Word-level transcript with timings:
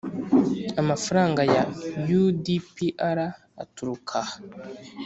Amafaranga 0.81 1.41
ya 1.53 1.63
U 2.19 2.21
D 2.43 2.45
P 2.73 2.77
R 3.15 3.19
aturuka 3.63 4.17
aha 4.25 4.35